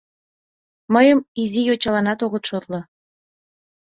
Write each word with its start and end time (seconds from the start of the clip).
Мыйым 0.93 1.19
изи 1.41 1.61
йочаланат 1.67 2.19
огыт 2.25 2.43
шотло. 2.49 2.79